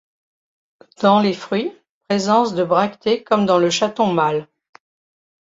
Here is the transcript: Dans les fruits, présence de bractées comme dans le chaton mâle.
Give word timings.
Dans 1.03 1.19
les 1.19 1.35
fruits, 1.35 1.71
présence 2.09 2.55
de 2.55 2.63
bractées 2.63 3.21
comme 3.23 3.45
dans 3.45 3.59
le 3.59 3.69
chaton 3.69 4.11
mâle. 4.11 4.47